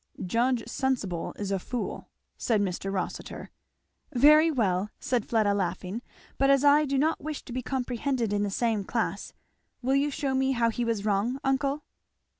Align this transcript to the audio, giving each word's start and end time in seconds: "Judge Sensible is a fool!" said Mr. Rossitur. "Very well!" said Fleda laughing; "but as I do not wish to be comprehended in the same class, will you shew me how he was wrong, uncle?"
"Judge 0.25 0.67
Sensible 0.67 1.31
is 1.37 1.51
a 1.51 1.59
fool!" 1.59 2.09
said 2.35 2.59
Mr. 2.59 2.91
Rossitur. 2.91 3.51
"Very 4.13 4.49
well!" 4.49 4.89
said 4.99 5.27
Fleda 5.27 5.53
laughing; 5.53 6.01
"but 6.39 6.49
as 6.49 6.63
I 6.63 6.85
do 6.85 6.97
not 6.97 7.21
wish 7.21 7.43
to 7.43 7.53
be 7.53 7.61
comprehended 7.61 8.33
in 8.33 8.41
the 8.41 8.49
same 8.49 8.83
class, 8.83 9.33
will 9.83 9.93
you 9.93 10.09
shew 10.09 10.33
me 10.33 10.53
how 10.53 10.71
he 10.71 10.83
was 10.83 11.05
wrong, 11.05 11.37
uncle?" 11.43 11.83